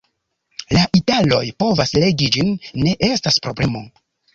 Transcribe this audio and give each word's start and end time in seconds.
La 0.77 0.85
italoj 1.01 1.43
povas 1.65 1.95
legi 2.01 2.33
ĝin; 2.39 2.53
ne 2.85 2.99
estas 3.15 3.43
problemo. 3.49 3.89